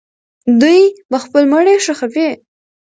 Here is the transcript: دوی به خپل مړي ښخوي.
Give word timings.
دوی 0.61 0.81
به 1.09 1.17
خپل 1.25 1.43
مړي 1.53 1.75
ښخوي. 1.85 2.29